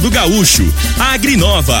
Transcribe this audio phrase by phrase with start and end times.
[0.00, 0.64] Do Gaúcho,
[0.98, 1.80] Agrinova,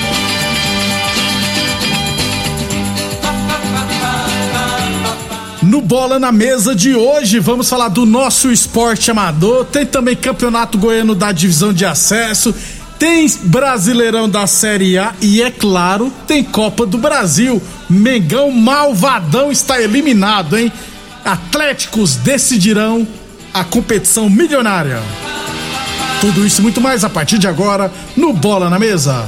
[5.71, 9.63] No Bola na Mesa de hoje, vamos falar do nosso esporte amador.
[9.63, 12.53] Tem também Campeonato Goiano da Divisão de Acesso.
[12.99, 17.61] Tem Brasileirão da Série A e, é claro, tem Copa do Brasil.
[17.89, 20.69] Mengão Malvadão está eliminado, hein?
[21.23, 23.07] Atléticos decidirão
[23.53, 25.01] a competição milionária.
[26.19, 29.25] Tudo isso e muito mais a partir de agora no Bola na Mesa.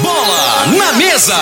[0.00, 1.36] Bola na mesa.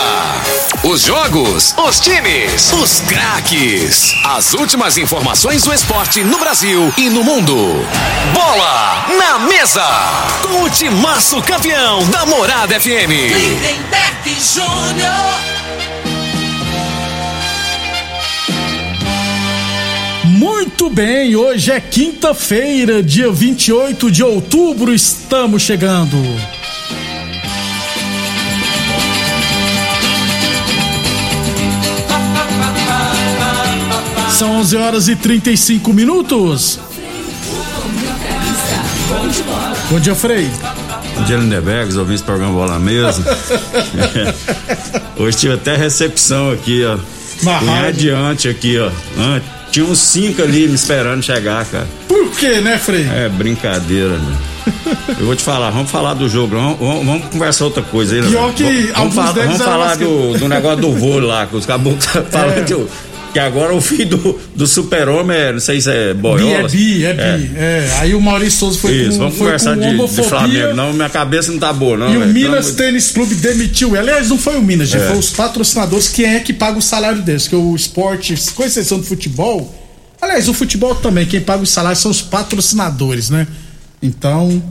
[0.82, 4.14] Os jogos, os times, os craques.
[4.24, 7.54] As últimas informações do esporte no Brasil e no mundo.
[8.34, 9.86] Bola na mesa.
[10.42, 13.10] Com o timaço campeão da Morada FM.
[13.10, 15.60] Lindenberg Júnior.
[20.24, 26.16] Muito bem, hoje é quinta-feira, dia 28 de outubro, estamos chegando.
[34.40, 36.80] São 11 horas e 35 minutos.
[39.90, 40.50] Bom dia, Frei.
[41.14, 43.22] Bom dia, Lindeberg, ouvindo esse programa Bola na Mesa.
[45.18, 46.96] Hoje tive até recepção aqui, ó.
[46.96, 48.90] Fui adiante aqui, ó.
[49.70, 51.86] Tinha uns cinco ali me esperando chegar, cara.
[52.08, 53.06] Por quê, né, Frei?
[53.14, 54.36] É brincadeira, né?
[55.18, 58.28] Eu vou te falar, vamos falar do jogo, vamos, vamos- conversar outra coisa aí, né?
[58.30, 61.56] Pior que Vamos- alguns vamos, falar- vamos falar do, do negócio do vôlei lá, que
[61.56, 62.62] os caboclos falam É.
[62.62, 62.88] que, o-
[63.32, 66.66] que agora o filho do, do super-homem é, não sei se é Bi, boiola.
[66.66, 67.50] é bi, é bi.
[67.56, 67.96] É.
[68.00, 70.22] Aí o Maurício Souza foi Isso, com, vamos foi conversar com de, de.
[70.22, 70.74] Flamengo.
[70.74, 72.12] Não, minha cabeça não tá boa, não.
[72.12, 72.32] E o velho.
[72.32, 73.96] Minas Pelo Tênis Clube demitiu.
[73.96, 74.98] Aliás, não foi o Minas, É.
[74.98, 76.08] foi os patrocinadores.
[76.08, 77.46] Quem é que paga o salário deles?
[77.48, 79.74] Que o esporte, com exceção do futebol.
[80.20, 83.46] Aliás, o futebol também, quem paga os salários são os patrocinadores, né?
[84.02, 84.62] Então,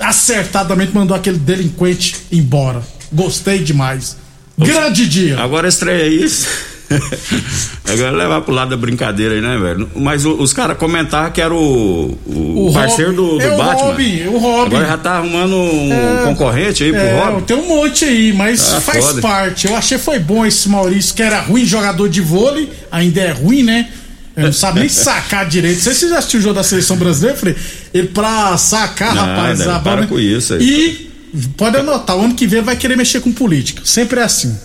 [0.00, 2.82] acertadamente mandou aquele delinquente embora.
[3.12, 4.16] Gostei demais.
[4.58, 5.38] Grande dia.
[5.38, 6.46] Agora estreia isso.
[7.88, 9.88] Agora levar pro lado da brincadeira aí, né, velho?
[9.96, 13.22] Mas o- os caras comentaram que era o, o, O parceiro Robin.
[13.22, 13.86] do, do É o Batman.
[13.88, 14.66] Robin, o Robin.
[14.76, 16.22] Agora já tá arrumando um É.
[16.24, 17.40] concorrente aí pro É, Robin.
[17.44, 19.20] tem um monte aí, mas Ah, faz foda.
[19.22, 19.66] parte.
[19.66, 23.62] Eu achei foi bom esse Maurício, que era ruim jogador de vôlei, ainda é ruim,
[23.62, 23.88] né?
[24.36, 25.76] Ele não sabe nem sacar direito.
[25.76, 27.56] Não sei se você já assistiu o jogo da seleção brasileira, eu falei,
[27.92, 30.62] ele pra sacar, Nada, rapaz, a para com isso aí.
[30.62, 31.10] E
[31.56, 33.82] pode anotar, o ano que vem vai querer mexer com política.
[33.84, 34.56] Sempre é assim.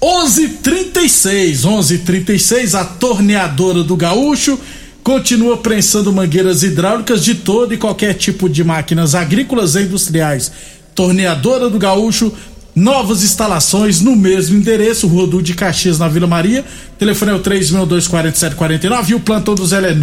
[0.00, 4.58] 11:36, 11:36, a torneadora do Gaúcho
[5.02, 10.52] continua prensando mangueiras hidráulicas de todo e qualquer tipo de máquinas agrícolas e industriais.
[10.94, 12.32] Torneadora do Gaúcho,
[12.74, 16.64] novas instalações no mesmo endereço, Rua de Caxias, na Vila Maria.
[16.98, 19.94] Telefone é o 3624749 e o plantão do Zé é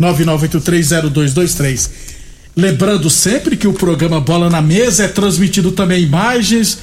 [0.00, 1.90] 999830223.
[2.56, 6.78] Lembrando sempre que o programa Bola na Mesa é transmitido também imagens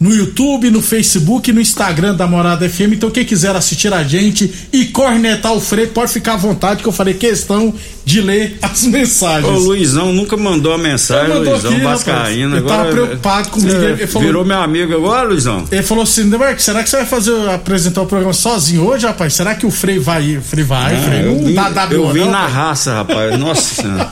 [0.00, 2.94] no YouTube, no Facebook e no Instagram da Morada FM.
[2.94, 6.88] Então, quem quiser assistir a gente e cornetar o Frei, pode ficar à vontade, que
[6.88, 9.46] eu falei questão de ler as mensagens.
[9.52, 11.80] O Luizão nunca mandou a mensagem, mandou Luizão aqui.
[11.82, 12.56] Vascaíno.
[12.56, 15.64] Ele tava preocupado comigo, ele falou- Virou meu amigo agora, Luizão?
[15.70, 19.34] Ele falou assim, Neberg, será que você vai fazer apresentar o programa sozinho hoje, rapaz?
[19.34, 20.38] Será que o Frei vai?
[20.38, 21.26] O Frei vai, Ah, Frei.
[21.26, 23.38] eu vim, dá W, eu vim não, na raça, rapaz.
[23.38, 24.10] Nossa senhora.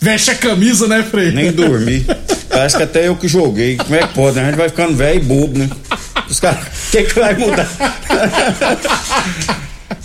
[0.00, 1.30] Veste a camisa, né, Frei?
[1.32, 2.06] Nem dormi.
[2.48, 3.76] Parece que até eu que joguei.
[3.76, 4.36] Como é que pode?
[4.36, 4.42] né?
[4.42, 5.68] A gente vai ficando velho e bobo, né?
[6.28, 7.68] Os caras, o que, que vai mudar?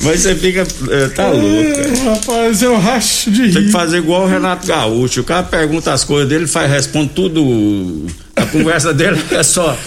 [0.04, 0.66] Mas você fica.
[0.92, 1.74] é, tá louco.
[1.74, 2.14] cara.
[2.16, 3.54] Rapaz, eu racho de rir.
[3.54, 5.22] Tem que fazer igual o Renato Gaúcho.
[5.22, 8.06] O cara pergunta as coisas dele, faz, responde tudo.
[8.36, 9.78] A conversa dele é só.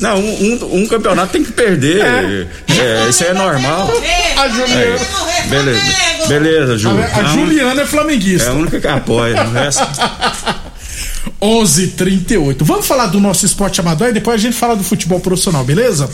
[0.00, 2.00] Não, um, um, um campeonato tem que perder.
[2.00, 2.46] É.
[2.78, 3.90] É, isso aí é normal.
[4.36, 4.80] A Juliana.
[4.82, 5.94] É, beleza,
[6.28, 6.88] beleza, Ju.
[6.90, 8.48] A, a Juliana é flamenguista.
[8.48, 9.42] É a única que apoia.
[9.44, 9.86] O resto.
[11.40, 12.56] 11:38.
[12.64, 16.08] Vamos falar do nosso esporte amador e depois a gente fala do futebol profissional, beleza?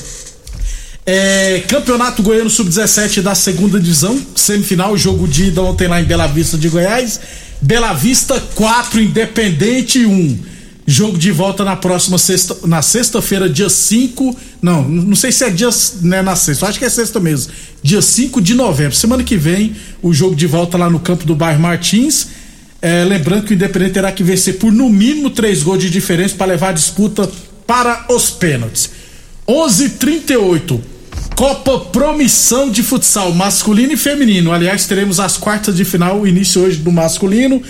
[1.10, 6.26] É, Campeonato Goiano Sub-17 da segunda divisão, semifinal, jogo de ida ontem lá em Bela
[6.26, 7.18] Vista de Goiás.
[7.62, 10.38] Bela Vista 4, Independente 1.
[10.86, 14.36] Jogo de volta na próxima sexta, na sexta-feira, dia 5.
[14.60, 15.70] Não, não sei se é dia
[16.02, 17.54] né, na sexta, acho que é sexta mesmo.
[17.82, 18.94] Dia 5 de novembro.
[18.94, 22.26] Semana que vem, o jogo de volta lá no campo do bairro Martins.
[22.82, 26.34] É, lembrando que o Independente terá que vencer por no mínimo três gols de diferença
[26.34, 27.26] para levar a disputa
[27.66, 28.90] para os pênaltis.
[29.48, 30.97] 11:38
[31.36, 34.52] Copa Promissão de Futsal masculino e feminino.
[34.52, 37.62] Aliás, teremos as quartas de final, início hoje do masculino,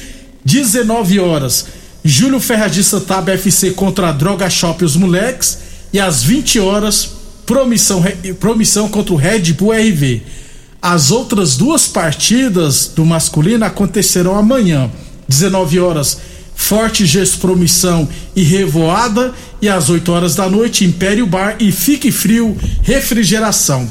[0.44, 1.66] 19 horas.
[2.04, 5.58] Júlio Ferradista Tab FC contra a Droga Shop os moleques
[5.92, 7.10] e às 20 horas
[7.44, 8.02] Promissão
[8.38, 10.22] Promissão contra o Red Bull RV.
[10.80, 14.90] As outras duas partidas do masculino acontecerão amanhã,
[15.28, 16.18] 19 horas,
[16.60, 18.06] Forte Gesso Promissão
[18.36, 19.32] e Revoada,
[19.62, 23.90] e às 8 horas da noite, Império Bar e Fique Frio Refrigeração.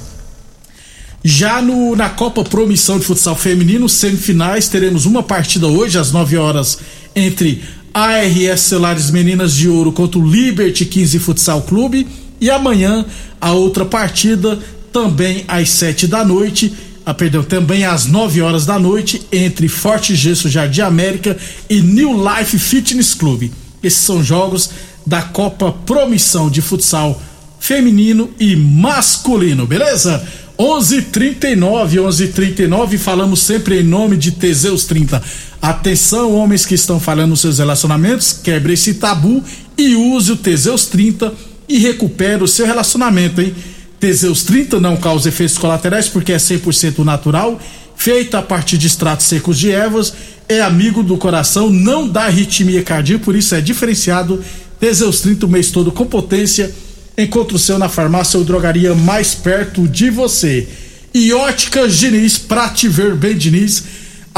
[1.24, 6.38] Já no, na Copa Promissão de Futsal Feminino, semifinais, teremos uma partida hoje, às 9
[6.38, 6.78] horas,
[7.16, 12.06] entre ARS Celulares Meninas de Ouro contra o Liberty 15 Futsal Clube.
[12.40, 13.06] E amanhã,
[13.42, 14.60] a outra partida,
[14.92, 16.72] também às 7 da noite,
[17.10, 21.38] ah, perdão, também às 9 horas da noite, entre Forte Gesso Jardim América
[21.70, 23.50] e New Life Fitness Club.
[23.82, 24.72] Esses são jogos
[25.06, 27.22] da Copa Promissão de Futsal
[27.62, 30.22] Feminino e Masculino, beleza?
[30.60, 35.24] 11:39, 11:39 falamos sempre em nome de Teseus 30.
[35.62, 39.42] Atenção, homens que estão falando nos seus relacionamentos, quebre esse tabu
[39.78, 41.34] e use o Teseus 30
[41.70, 43.56] e recupere o seu relacionamento, hein?
[44.00, 47.60] Teseus 30 não causa efeitos colaterais porque é 100% natural,
[47.96, 50.14] feito a partir de extratos secos de ervas,
[50.48, 54.44] é amigo do coração, não dá arritmia cardíaca, por isso é diferenciado.
[54.80, 56.72] Teseus 30 o mês todo com potência.
[57.18, 60.68] Encontre o seu na farmácia ou drogaria mais perto de você.
[61.14, 63.84] E Óticas Diniz, pra te ver bem, Diniz.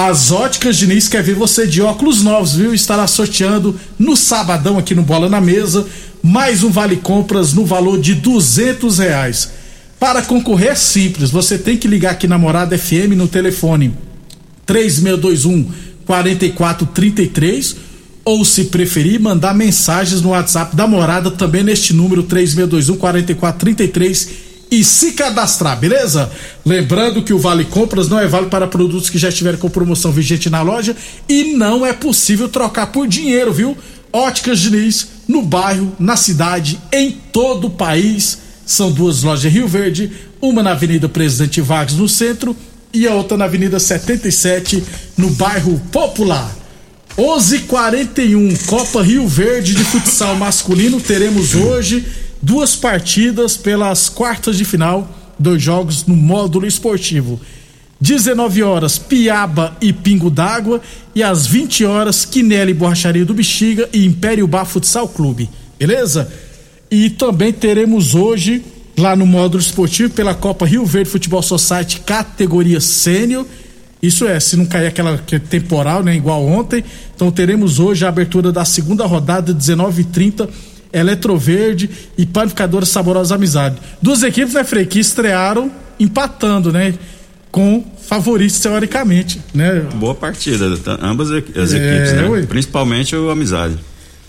[0.01, 2.73] As Óticas Diniz quer ver você de óculos novos, viu?
[2.73, 5.85] Estará sorteando no sabadão aqui no Bola na Mesa
[6.23, 9.51] mais um vale compras no valor de duzentos reais.
[9.99, 13.93] Para concorrer é simples, você tem que ligar aqui na Morada FM no telefone
[14.65, 15.69] 3621
[16.05, 17.75] 4433
[18.23, 24.83] ou se preferir mandar mensagens no WhatsApp da Morada também neste número 3621 4433 e
[24.83, 26.31] se cadastrar, beleza?
[26.65, 30.11] Lembrando que o Vale Compras não é válido para produtos que já estiverem com promoção
[30.11, 30.95] vigente na loja
[31.27, 33.77] e não é possível trocar por dinheiro, viu?
[34.11, 38.39] Óticas Diniz, no bairro, na cidade, em todo o país.
[38.65, 40.11] São duas lojas em Rio Verde,
[40.41, 42.55] uma na Avenida Presidente Vargas, no centro,
[42.93, 44.83] e a outra na Avenida 77,
[45.17, 46.55] no bairro Popular.
[47.17, 51.01] 11:41 Copa Rio Verde de futsal masculino.
[51.01, 52.05] Teremos hoje
[52.41, 57.39] duas partidas pelas quartas de final, dois jogos no módulo esportivo.
[58.01, 60.81] 19 horas Piaba e Pingo d'Água
[61.13, 65.49] e às 20 horas Quinelli Borracharia do Bexiga e Império Bar Futsal Clube.
[65.77, 66.31] Beleza?
[66.89, 68.63] E também teremos hoje
[68.97, 73.45] lá no módulo esportivo pela Copa Rio Verde Futebol Society categoria sênior.
[74.01, 76.83] Isso é, se não cair aquela que temporal, né, igual ontem.
[77.13, 80.47] Então teremos hoje a abertura da segunda rodada 19:30
[80.91, 83.77] Eletroverde e Panificadora Saborosa Amizade.
[84.01, 86.93] Duas equipes, né, Frei, que estrearam empatando, né?
[87.51, 89.81] Com favoritos teoricamente, né?
[89.95, 90.97] Boa partida, tá?
[91.01, 92.27] ambas as É, equipes, né?
[92.29, 92.41] ué.
[92.43, 93.75] Principalmente o Amizade.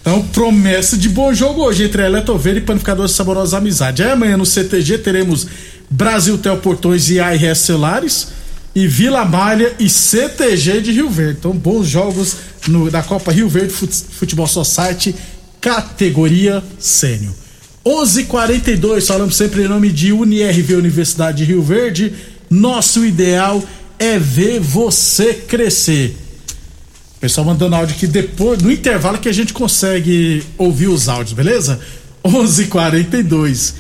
[0.00, 4.02] Então, promessa de bom jogo hoje entre Eletroverde e Panificadora Saborosa Amizade.
[4.02, 5.47] Aí amanhã no CTG teremos
[5.90, 8.29] Brasil Tel Portões e ARS Celulares
[8.75, 11.37] e Vila Malha e CTG de Rio Verde.
[11.40, 12.37] Então, bons jogos
[12.69, 15.14] no, da Copa Rio Verde Fut- Futebol Society,
[15.61, 17.35] categoria sênior.
[17.85, 22.12] 11:42 falamos sempre em nome de UniRV Universidade de Rio Verde.
[22.49, 23.62] Nosso ideal
[23.99, 26.17] é ver você crescer.
[27.21, 31.79] Pessoal mandando áudio aqui depois, no intervalo que a gente consegue ouvir os áudios, beleza?
[32.25, 33.75] 11:42.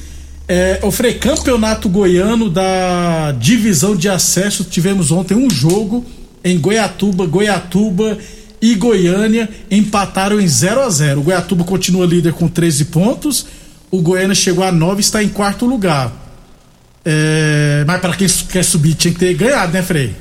[0.46, 6.04] É, o Frei, campeonato goiano da divisão de acesso, tivemos ontem um jogo
[6.42, 8.18] em Goiatuba, Goiatuba
[8.60, 13.46] e Goiânia empataram em 0 a 0 O Goiatuba continua líder com 13 pontos,
[13.90, 16.12] o Goiânia chegou a 9 e está em quarto lugar.
[17.04, 20.14] É, mas para quem quer subir tinha que ter ganhado, né, Frei?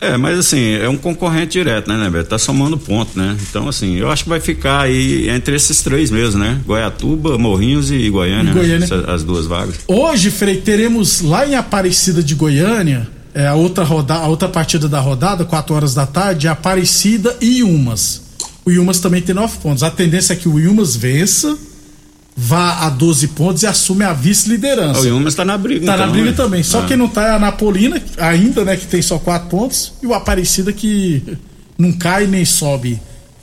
[0.00, 2.28] É, mas assim, é um concorrente direto, né, né, Beto?
[2.28, 3.36] Tá somando ponto, né?
[3.48, 6.60] Então, assim, eu acho que vai ficar aí entre esses três mesmo, né?
[6.64, 8.50] Goiatuba, Morrinhos e Goiânia.
[8.50, 8.86] E Goiânia.
[8.86, 9.04] Né?
[9.08, 9.80] As duas vagas.
[9.88, 14.88] Hoje, Frei, teremos lá em Aparecida de Goiânia, é, a, outra roda, a outra partida
[14.88, 18.20] da rodada, 4 horas da tarde, Aparecida e Umas.
[18.64, 19.84] O Yumas também tem 9 pontos.
[19.84, 21.56] A tendência é que o Yumas vença,
[22.36, 25.02] vá a 12 pontos e assume a vice-liderança.
[25.02, 26.36] O Yumas tá na briga, Tá então, na briga né?
[26.36, 26.62] também.
[26.64, 26.86] Só Ah.
[26.86, 30.14] que não tá é a Napolina, ainda, né, que tem só 4 pontos, e o
[30.14, 31.22] Aparecida que
[31.78, 33.00] não cai nem sobe,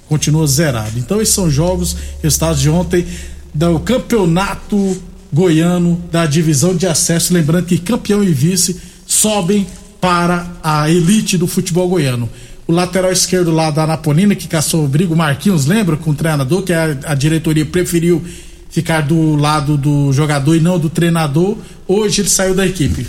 [0.09, 0.99] continua zerado.
[0.99, 3.05] Então esses são jogos, resultados de ontem
[3.53, 7.33] do campeonato goiano da divisão de acesso.
[7.33, 8.75] Lembrando que campeão e vice
[9.07, 9.65] sobem
[10.05, 12.29] para a elite do futebol goiano.
[12.67, 15.97] O lateral esquerdo lá da Napolina, que caçou o brigo, Marquinhos, lembra?
[15.97, 18.23] Com o treinador, que a, a diretoria preferiu
[18.69, 21.57] ficar do lado do jogador e não do treinador.
[21.87, 23.07] Hoje ele saiu da equipe.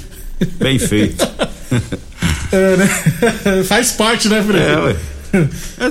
[0.59, 1.27] Bem feito.
[2.53, 2.89] É, né?
[3.67, 4.65] Faz parte, né, Fred?
[4.65, 4.97] É, ué.
[5.33, 5.89] É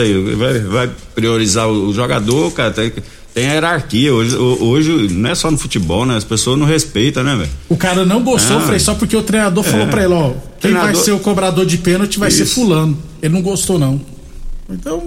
[0.00, 2.92] aí, vai, vai priorizar o, o jogador, cara, tem,
[3.38, 4.12] tem a hierarquia.
[4.12, 6.16] Hoje, ho- hoje não é só no futebol, né?
[6.16, 7.50] As pessoas não respeitam, né, velho?
[7.68, 10.72] O cara não gostou, Ah, Frei, só porque o treinador falou pra ele, ó, quem
[10.72, 12.54] vai Treinador- ser o cobrador de pênalti vai ser Isso.
[12.56, 12.98] fulano.
[13.22, 14.00] Ele não gostou, não.
[14.70, 15.04] Então,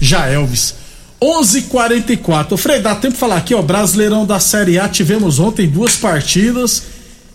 [0.00, 0.74] já Elvis.
[1.20, 2.56] 11:44.
[2.56, 6.82] Frei, dá tempo de falar aqui, ó, Brasileirão da Série A, tivemos ontem duas partidas.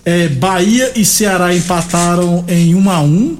[0.05, 3.37] É, Bahia e Ceará empataram em 1 a 1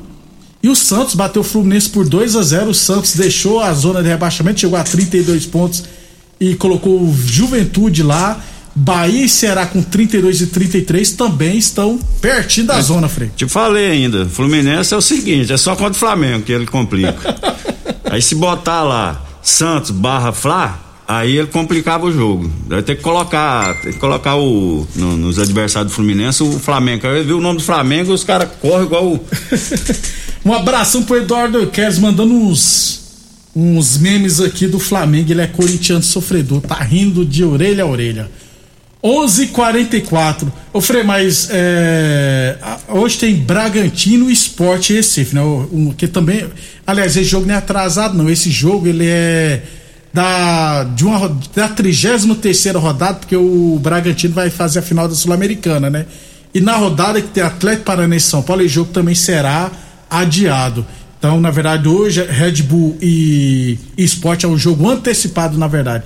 [0.62, 4.04] e o Santos bateu o Fluminense por 2 a 0 O Santos deixou a zona
[4.04, 5.84] de rebaixamento, chegou a 32 pontos
[6.40, 8.40] e colocou Juventude lá.
[8.76, 13.30] Bahia e Ceará com 32 e 33 também estão pertinho da zona, Frei.
[13.36, 17.36] Te falei ainda, Fluminense é o seguinte, é só contra o Flamengo que ele complica.
[18.10, 22.50] aí se botar lá Santos barra Fla, aí ele complicava o jogo.
[22.68, 27.06] Vai ter que colocar, tem que colocar o no- nos adversários do Fluminense o Flamengo.
[27.08, 29.20] Aí viu o nome do Flamengo, os caras correm igual o
[30.46, 33.02] Um abração pro Eduardo Queres mandando uns,
[33.56, 35.32] uns memes aqui do Flamengo.
[35.32, 38.30] Ele é corintiano sofredor, tá rindo de orelha a orelha.
[39.04, 40.52] 11:44.
[40.74, 42.58] Ô Frei, mas é,
[42.90, 45.42] hoje tem Bragantino Esporte Recife, né?
[45.42, 46.46] Um, que também,
[46.86, 48.30] aliás, esse jogo não é atrasado, não.
[48.30, 49.64] Esse jogo ele é
[50.14, 55.16] da de uma da 33 terceira rodada, porque o Bragantino vai fazer a final da
[55.16, 56.06] Sul-Americana, né?
[56.54, 59.72] E na rodada que tem Atlético Paranaense São Paulo, esse jogo também será
[60.10, 60.86] adiado.
[61.20, 66.06] Então, na verdade, hoje Red Bull e, e Sport é um jogo antecipado, na verdade.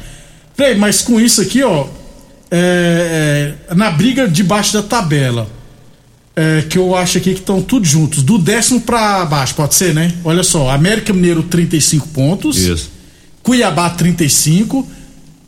[0.55, 1.87] Frei, mas com isso aqui, ó,
[2.49, 5.47] é, é, na briga debaixo da tabela,
[6.35, 9.93] é, que eu acho aqui que estão tudo juntos, do décimo pra baixo, pode ser,
[9.93, 10.11] né?
[10.23, 12.57] Olha só, América Mineiro 35 pontos.
[12.57, 12.91] Isso.
[13.43, 14.87] Cuiabá 35,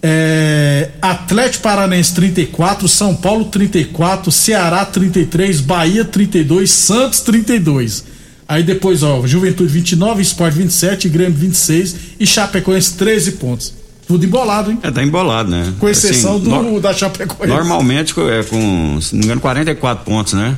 [0.04, 8.15] é, Atlético Paranense 34, São Paulo 34, Ceará 33, Bahia 32, Santos 32.
[8.48, 13.74] Aí depois, ó, Juventude 29, Sport 27, Grêmio 26 e Chapecoense 13 pontos.
[14.08, 14.78] Tudo embolado, hein?
[14.84, 15.74] É, tá embolado, né?
[15.80, 17.48] Com exceção Assim, do nor- da Chapecoense.
[17.52, 20.56] Normalmente é com, se não me engano, 44 pontos, né?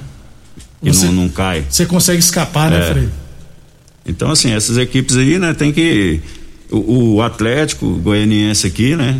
[0.83, 1.65] E não, não cai.
[1.69, 2.91] Você consegue escapar, né, É.
[2.91, 3.09] Frei?
[4.05, 6.19] Então, assim, essas equipes aí, né, tem que.
[6.69, 9.17] O, o Atlético o Goianiense aqui, né?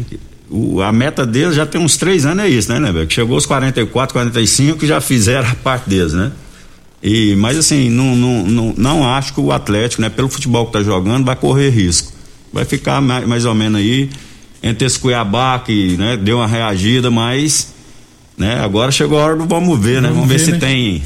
[0.50, 3.06] O, a meta deles já tem uns três anos, é isso, né, né?
[3.06, 6.32] Que chegou aos 44, 45 que já fizeram a parte deles, né?
[7.02, 10.74] E, mas assim, não, não, não, não acho que o Atlético, né, pelo futebol que
[10.74, 12.12] tá jogando, vai correr risco.
[12.52, 14.10] Vai ficar mais, mais ou menos aí
[14.64, 17.74] entre esse Cuiabá que né, deu uma reagida, mas
[18.38, 20.10] né, agora chegou a hora do vamos ver, né?
[20.10, 20.58] Vamos Vamos ver, ver, se né?
[20.58, 21.04] tem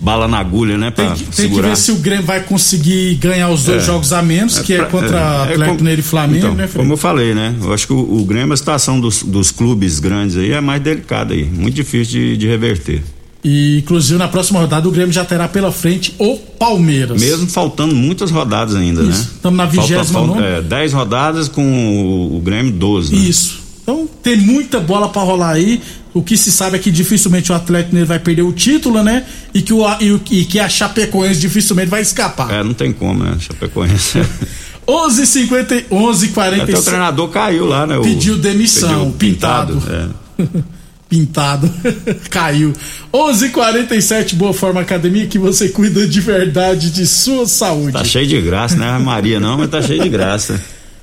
[0.00, 0.90] bala na agulha, né?
[0.90, 1.68] Pra Tem que, tem que segurar.
[1.70, 3.86] ver se o Grêmio vai conseguir ganhar os dois É.
[3.86, 6.54] jogos a menos, que é, pra- contra é, Atlético é como- Mineiro e Flamengo, então,
[6.54, 6.82] né, Frei?
[6.82, 7.54] Como eu falei, né?
[7.62, 10.80] Eu acho que o, o Grêmio, a situação dos, dos clubes grandes aí é mais
[10.82, 13.02] delicada aí, muito difícil de, de reverter.
[13.44, 17.20] E inclusive na próxima rodada o Grêmio já terá pela frente o Palmeiras.
[17.20, 19.22] Mesmo faltando muitas rodadas ainda, Isso.
[19.22, 19.26] né?
[19.42, 20.04] Tamo na Falta- 29ª.
[20.12, 23.20] falta, É, 10 rodadas com o, Grêmio 12, né?
[23.22, 23.60] Isso.
[23.82, 25.82] Então tem muita bola pra rolar aí.
[26.14, 29.24] O que se sabe é que dificilmente o Atlético Mineiro vai perder o título, né?
[29.52, 32.48] E que, o, e, e que a Chapecoense dificilmente vai escapar.
[32.52, 33.34] É, não tem como, né?
[33.40, 34.18] Chapecoense.
[34.86, 37.96] 11:50 11 Até o 45 treinador caiu lá, né?
[37.98, 39.82] O- Pediu demissão, pediu pintado.
[39.88, 40.44] é.
[41.12, 41.70] Pintado.
[42.30, 42.72] Caiu.
[43.12, 47.92] 11:47 Boa Forma Academia que você cuida de verdade de sua saúde.
[47.92, 48.96] Tá cheio de graça, né?
[48.96, 50.58] Maria não, mas tá cheio de graça.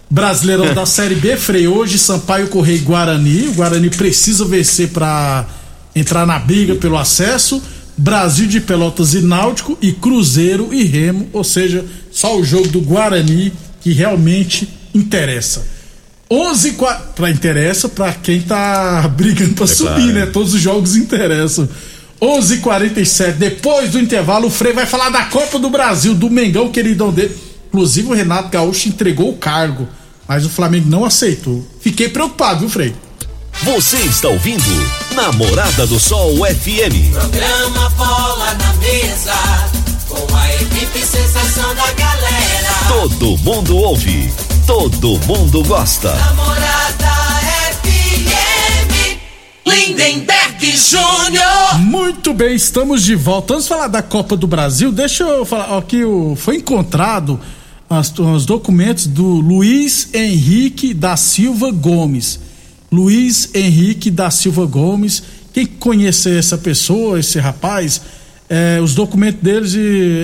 [0.10, 3.50] Brasileirão da Série B, Frei, hoje Sampaio Correia e Guarani.
[3.50, 5.46] O Guarani precisa vencer para
[5.96, 7.62] entrar na briga pelo acesso.
[7.96, 12.82] Brasil de Pelotas e Náutico e Cruzeiro e Remo, ou seja, só o jogo do
[12.82, 15.79] Guarani que realmente interessa.
[16.32, 16.78] 11
[17.16, 20.14] para interessa para quem tá brigando para subir, claro.
[20.14, 20.26] né?
[20.28, 21.68] Todos os jogos interessam.
[22.22, 27.12] 11:47 depois do intervalo, o Frei vai falar da Copa do Brasil, do Mengão, queridão
[27.12, 27.36] dele.
[27.70, 29.88] Inclusive o Renato Gaúcho entregou o cargo,
[30.28, 31.66] mas o Flamengo não aceitou.
[31.80, 32.94] Fiquei preocupado, viu, Frei?
[33.64, 34.64] Você está ouvindo
[35.14, 37.12] Namorada do Sol FM.
[37.12, 39.34] Programa Bola na Mesa,
[40.08, 42.74] com a equipe sensação da galera.
[42.88, 44.32] Todo mundo ouve,
[44.70, 46.14] todo mundo gosta.
[46.16, 47.10] Namorada
[47.82, 49.18] FM,
[49.66, 51.80] Lindenberg Júnior.
[51.80, 53.54] Muito bem, estamos de volta.
[53.54, 54.92] Vamos falar da Copa do Brasil.
[54.92, 57.40] Deixa eu falar aqui, o- foi encontrado
[57.90, 62.40] as- os documentos do Luiz Henrique da Silva Gomes.
[62.92, 65.24] Luiz Henrique da Silva Gomes.
[65.52, 68.02] Quem conhecer essa pessoa, esse rapaz,
[68.48, 69.74] é, os documentos deles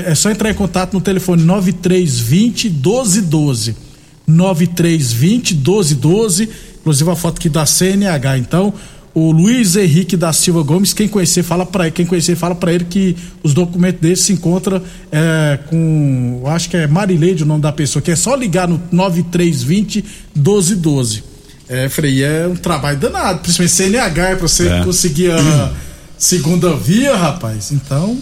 [0.06, 3.85] é só entrar em contato no telefone 9320 1212.
[4.28, 6.50] 9320 1212.
[6.82, 8.38] Inclusive a foto aqui da CNH.
[8.38, 8.74] Então,
[9.14, 12.84] o Luiz Henrique da Silva Gomes, quem conhecer, fala para quem conhecer, fala para ele
[12.86, 17.72] que os documentos dele se encontram é, com, acho que é Marileide o nome da
[17.72, 20.04] pessoa, que é só ligar no 9320
[20.36, 21.24] 1212.
[21.70, 24.84] É, Frei, é um trabalho danado, principalmente CNH, para você É.
[24.84, 25.72] conseguir a
[26.18, 27.72] segunda via, rapaz.
[27.72, 28.20] Então,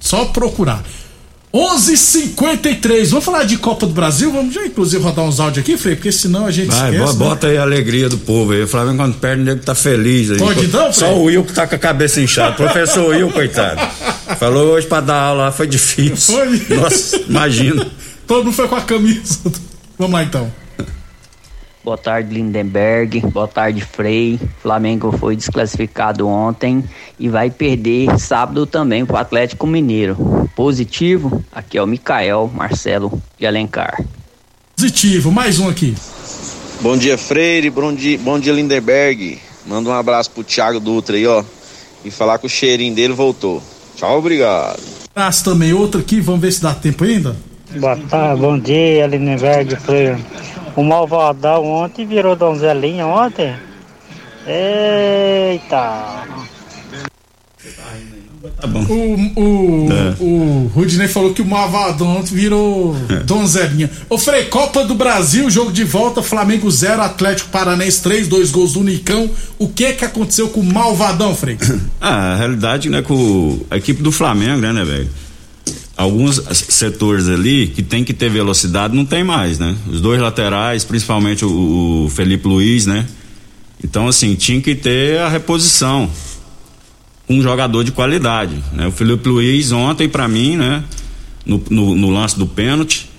[0.00, 0.82] só procurar.
[1.52, 3.08] 11:53.
[3.10, 4.30] Vamos falar de Copa do Brasil?
[4.30, 7.12] Vamos já inclusive rodar uns áudios aqui, Frei, porque senão a gente Vai, esquece.
[7.12, 7.18] né?
[7.18, 8.62] bota aí a alegria do povo aí.
[8.62, 10.38] O Flamengo quando perde, o nego tá feliz aí.
[10.38, 12.54] Pode então, Só o Will que tá com a cabeça inchada.
[12.54, 13.80] Professor Will, coitado.
[14.38, 16.34] Falou hoje pra dar aula foi difícil.
[16.36, 16.76] Foi.
[16.76, 17.86] Nossa, imagina.
[18.26, 19.38] Todo mundo foi com a camisa.
[19.98, 20.52] Vamos lá então.
[21.88, 23.20] Boa tarde, Lindenberg.
[23.32, 24.38] Boa tarde, Frei.
[24.60, 26.84] Flamengo foi desclassificado ontem
[27.18, 30.50] e vai perder sábado também para o Atlético Mineiro.
[30.54, 34.04] Positivo, aqui é o Mikael Marcelo de Alencar.
[34.76, 35.94] Positivo, mais um aqui.
[36.82, 37.70] Bom dia, Freire.
[37.70, 39.38] Bom dia, bom dia Lindenberg.
[39.66, 41.42] Manda um abraço pro Thiago Dutra aí, ó.
[42.04, 43.62] E falar que o cheirinho dele voltou.
[43.96, 44.78] Tchau, obrigado.
[45.14, 47.34] Traz também outro aqui, vamos ver se dá tempo ainda.
[47.76, 50.18] Boa tarde, bom dia, Lindenberg Freire.
[50.76, 53.54] O Malvadão ontem virou donzelinha ontem.
[54.46, 56.24] Eita!
[58.60, 58.80] Tá bom.
[58.88, 60.14] O, o, É.
[60.22, 63.16] o Rudney falou que o Mavadão virou É.
[63.24, 63.90] donzelinha.
[64.08, 68.72] Ô Frei, Copa do Brasil, jogo de volta, Flamengo 0, Atlético Paranense 3, dois gols
[68.74, 69.28] do Nicão.
[69.58, 71.58] O que que aconteceu com o Malvadão, Frei?
[72.00, 75.08] Ah, a realidade, né, com o- a equipe do Flamengo, né, né, velho?
[75.98, 79.76] Alguns setores ali que tem que ter velocidade não tem mais, né?
[79.88, 83.04] Os dois laterais, principalmente o, o Felipe Luiz, né?
[83.82, 86.08] Então, assim, tinha que ter a reposição.
[87.28, 88.86] Um jogador de qualidade, né?
[88.86, 90.84] O Felipe Luiz ontem, pra mim, né?
[91.44, 93.10] No, no, no lance do pênalti,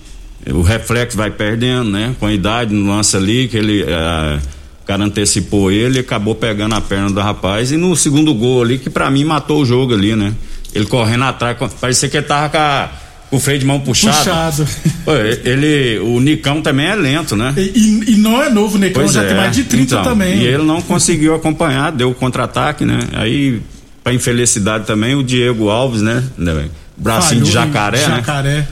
[0.50, 2.16] o reflexo vai perdendo, né?
[2.18, 3.84] Com a idade no lance ali, que ele.
[3.84, 4.40] eh,
[4.84, 7.74] o cara antecipou ele acabou pegando a perna do rapaz.
[7.74, 10.34] E no segundo gol ali, que pra mim matou o jogo ali, né?
[10.74, 12.90] Ele correndo atrás, parecia que ele tava com, a-
[13.30, 14.18] com o freio de mão puxado.
[14.18, 14.68] Puxado.
[15.06, 17.54] Pô, ele, o Nicão também é lento, né?
[17.58, 19.28] E, e- não é novo, Necão, Pois já é.
[19.28, 20.38] tem mais de 30 então, também.
[20.40, 23.00] E ele não conseguiu acompanhar, deu contra-ataque, né?
[23.14, 23.62] Aí,
[24.04, 26.24] pra infelicidade também, o Diego Alves, né?
[26.98, 28.16] Bracinho de Falhou, jacaré, né?
[28.18, 28.68] Jacaré.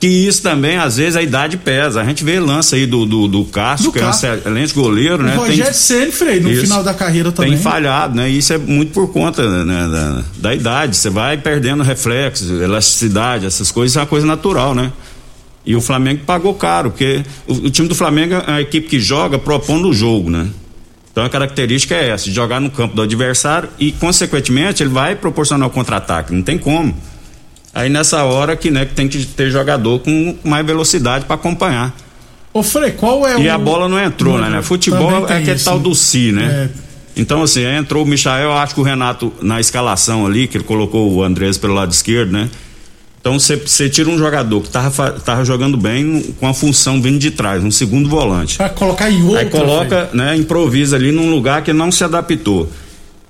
[0.00, 2.00] Que isso também, às vezes, a idade pesa.
[2.00, 5.22] A gente vê lance aí do, do, do Castro, Do que é um excelente goleiro,
[5.22, 5.34] O né?
[5.34, 6.62] Rogério Ceni, Frei, no Isso.
[6.62, 7.52] final da carreira também.
[7.52, 8.28] Tem falhado, né?
[8.28, 10.96] Isso é muito por conta né, da, da idade.
[10.96, 14.92] Você vai perdendo reflexo, elasticidade, essas coisas, é uma coisa natural, né?
[15.66, 19.00] E o Flamengo pagou caro, porque o, o time do Flamengo é a equipe que
[19.00, 20.48] joga propondo o jogo, né?
[21.10, 25.66] Então a característica é essa, jogar no campo do adversário e, consequentemente, ele vai proporcionar
[25.66, 26.96] o contra-ataque, não tem como.
[27.74, 31.94] Aí nessa hora que, né, que tem que ter jogador com mais velocidade para acompanhar.
[32.52, 33.40] Ô, Frei, qual é o.
[33.40, 34.48] E a bola não entrou, né?
[34.48, 34.62] né?
[34.62, 35.64] Futebol é aquele isso.
[35.66, 36.70] tal do si, né?
[36.74, 36.88] É.
[37.20, 40.64] Então, assim, aí entrou o Michael, acho que o Renato, na escalação ali, que ele
[40.64, 42.48] colocou o Andrés pelo lado esquerdo, né?
[43.20, 47.32] Então, você- tira um jogador que tava, tava jogando bem com a função vindo de
[47.32, 48.56] trás, um segundo volante.
[48.56, 49.38] Pra colocar em outro.
[49.38, 52.70] Aí coloca, né, improvisa ali num lugar que não se adaptou.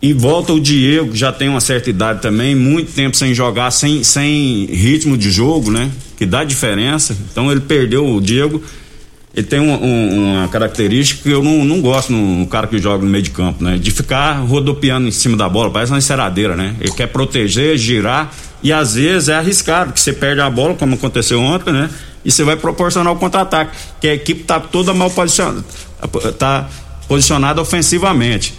[0.00, 4.04] E volta o Diego, já tem uma certa idade também, muito tempo sem jogar, sem,
[4.04, 5.90] sem ritmo de jogo, né?
[6.16, 7.16] Que dá diferença.
[7.32, 8.62] Então ele perdeu o Diego.
[9.34, 12.78] Ele tem um- um- uma característica que eu não, não gosto no, no cara que
[12.78, 13.76] joga no meio de campo, né?
[13.76, 16.76] De ficar rodopiando em cima da bola, parece uma enceradeira, né?
[16.80, 18.32] Ele quer proteger, girar
[18.62, 21.90] e às vezes é arriscado, que você perde a bola, como aconteceu ontem, né?
[22.24, 25.64] E você vai proporcionar o contra-ataque, que a equipe tá toda mal posicionada,
[26.38, 26.68] tá
[27.08, 28.54] posicionada ofensivamente.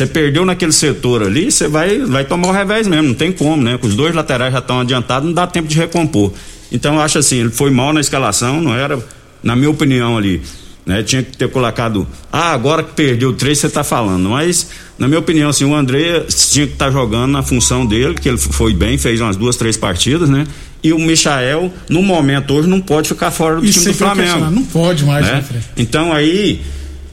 [0.00, 3.62] Você perdeu naquele setor ali, você vai, vai tomar o revés mesmo, não tem como,
[3.62, 3.76] né?
[3.76, 6.32] Com os dois laterais já estão adiantados, não dá tempo de recompor.
[6.72, 8.98] Então eu acho assim, ele foi mal na escalação, não era,
[9.42, 10.40] na minha opinião ali,
[10.86, 11.02] né?
[11.02, 15.20] Tinha que ter colocado, ah, agora que perdeu três você tá falando, mas na minha
[15.20, 18.72] opinião, assim, o André tinha que estar tá jogando na função dele, que ele foi
[18.72, 20.46] bem, fez umas duas, três partidas, né?
[20.82, 24.50] E o Michael, no momento hoje, não pode ficar fora do E time do Flamengo.
[24.50, 25.60] Não pode mais, né, né?
[25.76, 26.62] Então aí,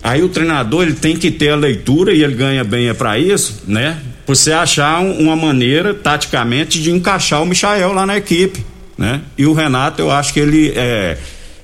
[0.07, 3.17] aí o treinador ele tem que ter a leitura e ele ganha bem é para
[3.19, 3.97] isso, né?
[4.25, 8.65] Pra você achar um- uma maneira taticamente de encaixar o Michael lá na equipe,
[8.97, 9.21] né?
[9.37, 11.17] E o Renato, eu acho que ele é,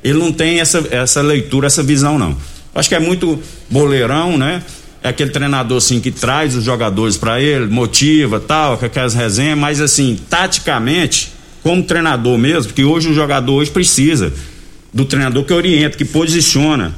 [0.04, 2.38] ele não tem essa essa leitura, essa visão não.
[2.76, 4.62] Acho que é muito boleirão, né?
[5.04, 9.58] É aquele treinador assim que traz os jogadores para ele, motiva, tal, com aquelas resenhas,
[9.58, 14.32] mas assim, taticamente, como treinador mesmo, que hoje o jogador hoje precisa
[14.94, 16.94] do treinador que orienta, que posiciona.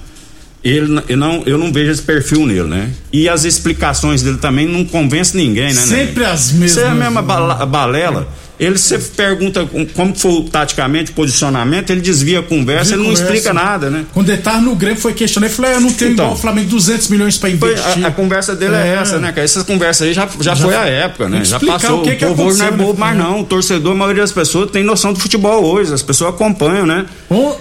[0.66, 2.90] Ele, eu, não, eu não vejo esse perfil nele, né?
[3.14, 5.74] E as explicações dele também não convence ninguém, né?
[5.80, 6.32] Sempre né?
[6.32, 6.72] as mesmas.
[6.72, 8.28] Isso é a mesma bala- balela.
[8.58, 13.10] Ele você pergunta com- como foi taticamente o posicionamento, ele desvia a conversa, ele não
[13.10, 13.24] Conversa.
[13.26, 14.06] explica nada, né?
[14.14, 15.52] Quando ele tava no Grêmio, foi questionado.
[15.52, 16.26] Ele falou: "É, eu não tenho Então.
[16.26, 18.06] igual o Flamengo 200 milhões Foi, investir.
[18.06, 18.94] a, a conversa dele é, É.
[19.02, 19.44] essa, né, cara?
[19.44, 21.40] Essas conversas aí já, já, Já foi a época, né?
[21.42, 22.00] que Já passou.
[22.00, 23.06] o que que o povo hoje não é aconteceu, bobo né?
[23.14, 23.42] mais não.
[23.42, 25.94] O torcedor, a maioria das pessoas tem noção do futebol hoje.
[25.94, 27.06] As pessoas acompanham, né?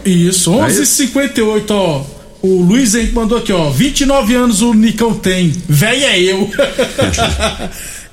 [0.07, 2.05] Isso, 11h58, ó.
[2.45, 3.71] O Luiz Henrique mandou aqui, ó.
[3.71, 5.51] 29 anos o Nicão tem.
[5.67, 6.51] Véi é eu.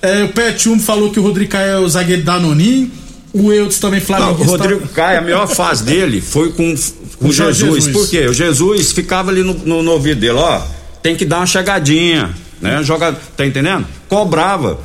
[0.03, 2.91] É, o Pet 1 falou que o Rodrigo Caio é o zagueiro da Nonim.
[3.31, 4.41] O Eudes também Não, Flamengo.
[4.41, 6.73] o Rodrigo Caio, a melhor fase dele foi com,
[7.19, 7.57] com O Jesus.
[7.83, 7.87] Jesus.
[7.89, 8.25] Por quê?
[8.25, 10.59] O Jesus ficava ali no, no, no ouvido dele, ó,
[11.03, 12.81] tem que dar uma chegadinha, né?
[12.81, 13.85] Joga, tá entendendo?
[14.09, 14.79] Cobrava.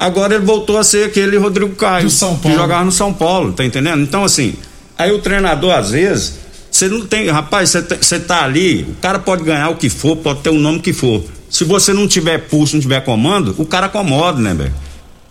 [0.00, 2.58] Agora ele voltou a ser aquele Rodrigo Caio, Do São que Paulo.
[2.58, 4.02] jogava no São Paulo, tá entendendo?
[4.02, 4.54] Então, assim,
[4.98, 6.40] aí o treinador, às vezes,
[6.76, 10.40] você não tem, rapaz, você tá- ali, o cara pode ganhar o que for, pode
[10.40, 11.24] ter o nome que for.
[11.48, 14.74] Se você não tiver pulso, não tiver comando, o cara acomoda, né, velho?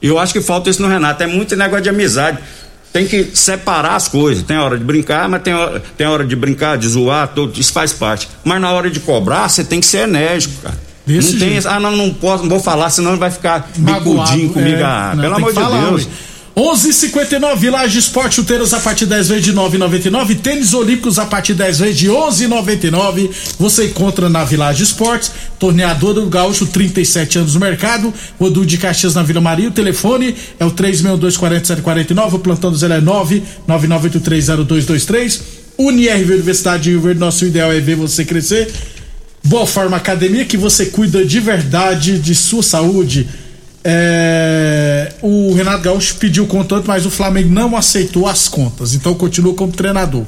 [0.01, 1.21] E eu acho que falta isso no Renato.
[1.23, 2.38] É muito negócio de amizade.
[2.93, 4.43] Tem que separar as coisas.
[4.43, 7.73] Tem hora de brincar, mas tem hora, tem hora de brincar, de zoar, tudo, isso
[7.73, 8.27] faz parte.
[8.43, 10.77] Mas na hora de cobrar, você tem que ser enérgico, cara.
[11.05, 11.67] Desse não tem jeito.
[11.67, 14.77] ah, não, não posso, não vou falar, senão ele vai ficar Magoado, bicudinho comigo.
[14.77, 14.84] é.
[14.84, 16.05] Ah, Não, pelo amor de falar, Deus.
[16.05, 16.12] ué.
[16.55, 20.35] 11:59 Village Esporte Chuteiros a partir 10 vezes de 9,99.
[20.35, 23.29] Tênis Olímpicos a partir 10 vezes de 11,99.
[23.59, 25.33] Você encontra na Village Esportes.
[25.59, 28.13] Torneador do Gaúcho, 37 anos no mercado.
[28.39, 29.67] Rodul de Caxias na Vila Maria.
[29.67, 32.35] O telefone é o 362-4749.
[32.35, 35.41] O plantão do Zé é 999830223.
[35.77, 37.19] UniRV Universidade de Rio Verde.
[37.19, 38.71] Nosso ideal é ver você crescer.
[39.43, 43.27] Boa Forma Academia, que você cuida de verdade de sua saúde.
[43.87, 49.53] É, o Renato Gaúcho pediu contante, mas o Flamengo não aceitou as contas, então continua
[49.53, 50.23] como treinador.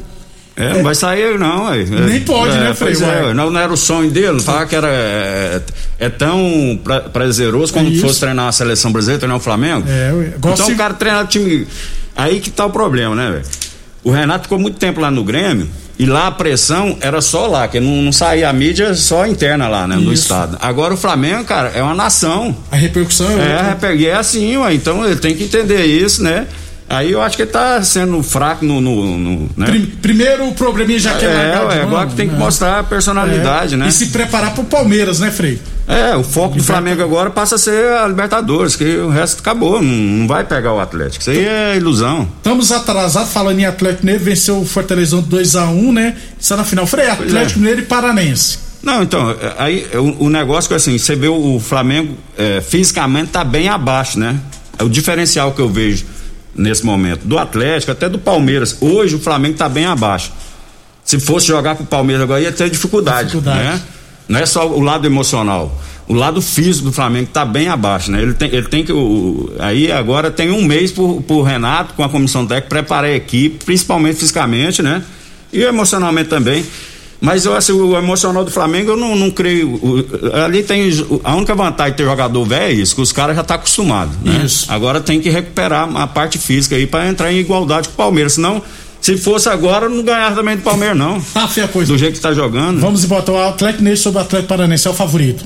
[0.56, 1.72] É, não vai sair não.
[1.72, 2.94] Nem pode, é, né, Frei?
[2.94, 5.62] é, não, não era o sonho dele, falar que era é,
[6.00, 8.02] é tão pra- prazeroso como Isso.
[8.02, 9.86] fosse treinar a seleção brasileira, treinar o Flamengo.
[9.88, 11.68] É, então o cara treina o time.
[12.16, 13.46] Aí que tá o problema, né, velho?
[14.04, 15.68] O Renato ficou muito tempo lá no Grêmio
[16.00, 19.68] e lá a pressão era só lá, que não, não saía a mídia só interna
[19.68, 20.24] lá, né, no Isso.
[20.24, 20.58] estado.
[20.62, 22.56] Agora o Flamengo, cara, é uma nação.
[22.72, 23.76] A repercussão é, É, outra.
[23.82, 26.46] peguei assim, ué, então ele tem que entender isso, né?
[26.90, 28.80] Aí eu acho que ele tá sendo fraco no.
[28.80, 29.66] no, no, né?
[29.66, 32.40] Prim- primeiro o probleminha já quer É, largar mão, agora que tem que né?
[32.40, 33.78] mostrar a personalidade, É.
[33.78, 33.88] né?
[33.90, 35.60] E se preparar pro Palmeiras, né, Frei?
[35.86, 39.82] É, o foco do Flamengo agora passa a ser a Libertadores, que o resto acabou,
[39.82, 41.22] não, não vai pegar o Atlético.
[41.22, 42.28] Isso aí é ilusão.
[42.38, 46.16] Estamos atrasados, falando em Atlético Mineiro, venceu o Fortaleza 2x1, né?
[46.40, 46.86] Está na final.
[46.88, 47.62] Frei, Atlético é.
[47.62, 48.60] Mineiro e Paranense.
[48.84, 52.16] Não, então, é, aí é, o, o negócio é assim, você vê o, o Flamengo
[52.38, 54.38] é, fisicamente tá bem abaixo, né?
[54.80, 56.06] É o diferencial que eu vejo
[56.58, 58.78] nesse momento do Atlético, até do Palmeiras.
[58.82, 60.32] Hoje o Flamengo tá bem abaixo.
[61.04, 63.60] Se fosse jogar com o Palmeiras agora ia ter dificuldade, Dificuldade.
[63.64, 63.82] né?
[64.28, 65.80] Não é só o lado emocional.
[66.08, 68.22] O lado físico do Flamengo tá bem abaixo, né?
[68.22, 68.92] Ele tem, ele tem que.
[68.92, 73.16] O, aí agora tem um mês pro, pro Renato, com a comissão técnica, preparar a
[73.16, 75.04] equipe, principalmente fisicamente, né?
[75.52, 76.66] E emocionalmente também.
[77.20, 79.70] Mas eu acho o emocional do Flamengo, eu não, não creio.
[79.74, 80.06] o-
[80.46, 80.90] ali tem.
[81.24, 84.16] A única vantagem de ter jogador velho é isso, que os caras já estão acostumados.
[84.24, 84.44] Né?
[84.46, 84.66] Isso.
[84.72, 88.34] Agora tem que recuperar a parte física aí para entrar em igualdade com o Palmeiras.
[88.34, 88.62] Senão,
[89.02, 91.20] se fosse agora, não ganhava também do Palmeiras, não.
[91.34, 91.92] Tá feia a coisa.
[91.92, 92.80] Do jeito que está jogando.
[92.80, 95.44] Vamos botar o Atlético Mineiro sobre o Atlético Paranense, é o favorito.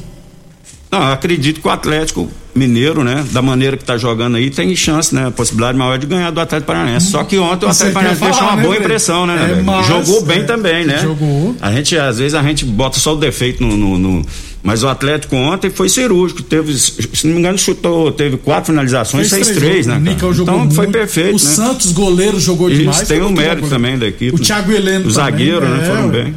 [0.91, 4.75] Não, eu acredito que o Atlético Mineiro, né, da maneira que tá jogando aí, tem
[4.75, 7.09] chance, né, possibilidade maior de ganhar do Atlético Paranaense.
[7.09, 8.83] Só que ontem o Atlético Paranaense deixou uma né, boa velho?
[8.85, 10.99] impressão, né, É, mas, Jogou bem é, também, né?
[10.99, 11.55] jogou.
[11.61, 13.77] A gente, às vezes, a gente bota só o defeito no.
[13.77, 14.25] no- no-
[14.63, 16.43] Mas o Atlético ontem foi cirúrgico.
[16.43, 19.93] Teve, se não me engano, chutou, teve quatro finalizações, fez, três, né?
[19.93, 20.13] O cara?
[20.13, 20.97] Nicão jogou então foi muito.
[20.97, 21.29] perfeito.
[21.29, 21.39] O né?
[21.55, 23.07] Santos, goleiro, jogou Isso, demais.
[23.07, 24.35] tem foi um mérito também da equipe.
[24.35, 24.45] O né?
[24.45, 25.79] Thiago Heleno Os também, zagueiros, né?
[25.81, 26.35] é, Foram bem.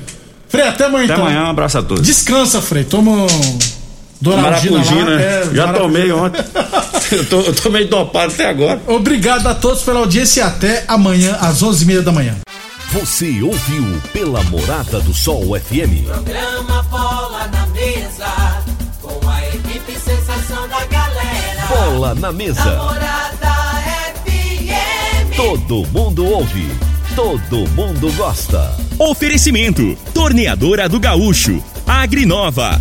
[0.48, 1.26] Frei, até amanhã Até então.
[1.26, 2.06] amanhã, um abraço a todos.
[2.06, 2.84] Descansa, Frei.
[2.84, 3.58] Toma um
[4.20, 5.16] Doralgina Maracujina, lá.
[5.16, 5.22] né?
[5.24, 6.44] É, Já maracu- tomei ontem.
[7.12, 8.80] eu, tô, eu tô meio dopado até agora.
[8.86, 12.36] Obrigado a todos pela audiência e até amanhã às 11h30 da manhã.
[12.92, 16.06] Você ouviu pela Morada do Sol FM.
[16.06, 18.62] Programa Bola na Mesa,
[19.02, 21.66] com a equipe sensação da galera.
[21.68, 22.64] Bola na mesa.
[22.64, 23.54] Namorada
[24.24, 25.36] FM.
[25.36, 26.68] Todo mundo ouve,
[27.16, 28.70] todo mundo gosta.
[28.98, 32.80] Oferecimento: Torneadora do Gaúcho, Agrinova,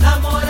[0.00, 0.47] Namorada